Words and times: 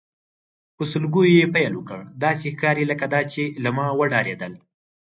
په 0.75 0.83
سلګیو 0.91 1.31
یې 1.39 1.51
پیل 1.53 1.73
وکړ، 1.77 1.99
داسې 2.23 2.45
ښکاري 2.53 2.83
لکه 2.91 3.05
دا 3.13 3.21
چې 3.33 3.43
له 3.63 3.69
ما 3.77 3.85
وډارېدل. 3.99 4.53